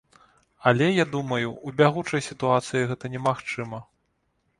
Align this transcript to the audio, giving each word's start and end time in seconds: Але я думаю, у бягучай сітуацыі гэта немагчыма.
Але 0.69 0.85
я 0.91 1.03
думаю, 1.15 1.51
у 1.71 1.73
бягучай 1.81 2.21
сітуацыі 2.29 2.87
гэта 2.93 3.13
немагчыма. 3.17 3.83